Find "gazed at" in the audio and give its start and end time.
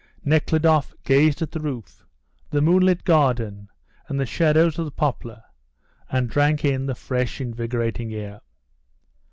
1.03-1.51